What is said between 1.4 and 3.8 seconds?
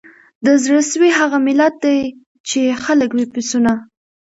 ملت دی چي یې خلک وي پسونه